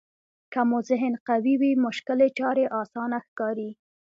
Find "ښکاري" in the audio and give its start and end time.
3.27-3.69